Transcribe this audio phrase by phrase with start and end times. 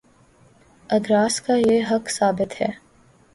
[0.89, 2.67] اگراس کا یہ حق ثابت ہے۔